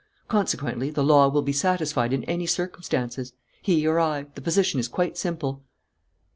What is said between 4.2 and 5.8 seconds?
the position is quite simple."